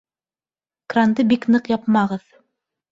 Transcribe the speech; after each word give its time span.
Кранды 0.93 1.27
бик 1.35 1.47
ныҡ 1.53 1.71
япмағыҙ 1.77 2.27